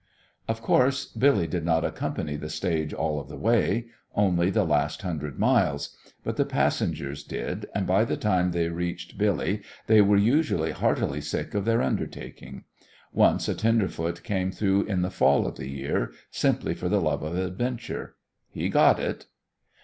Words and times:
Of 0.47 0.63
course, 0.63 1.05
Billy 1.05 1.45
did 1.45 1.63
not 1.63 1.85
accompany 1.85 2.35
the 2.35 2.49
stage 2.49 2.91
all 2.91 3.19
of 3.19 3.27
the 3.29 3.37
way; 3.37 3.85
only 4.15 4.49
the 4.49 4.63
last 4.63 5.03
hundred 5.03 5.37
miles; 5.37 5.95
but 6.23 6.37
the 6.37 6.43
passengers 6.43 7.23
did, 7.23 7.67
and 7.75 7.85
by 7.85 8.03
the 8.05 8.17
time 8.17 8.49
they 8.49 8.67
reached 8.69 9.19
Billy 9.19 9.61
they 9.85 10.01
were 10.01 10.17
usually 10.17 10.71
heartily 10.71 11.21
sick 11.21 11.53
of 11.53 11.65
their 11.65 11.83
undertaking. 11.83 12.63
Once 13.13 13.47
a 13.47 13.53
tenderfoot 13.53 14.23
came 14.23 14.51
through 14.51 14.85
in 14.85 15.03
the 15.03 15.11
fall 15.11 15.45
of 15.45 15.57
the 15.57 15.69
year, 15.69 16.11
simply 16.31 16.73
for 16.73 16.89
the 16.89 16.99
love 16.99 17.21
of 17.21 17.37
adventure. 17.37 18.15
He 18.49 18.69
got 18.69 18.99
it. 18.99 19.27